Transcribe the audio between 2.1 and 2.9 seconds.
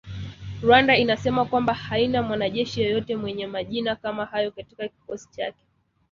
mwanajeshi